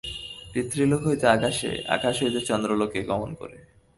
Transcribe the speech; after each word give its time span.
পিতৃলোক 0.53 1.01
হইতে 1.05 1.25
আকাশে, 1.27 1.71
আকাশ 1.87 2.15
হইতে 2.23 2.39
চন্দ্রলোকে 2.41 2.99
গমন 3.03 3.31
করে। 3.35 3.57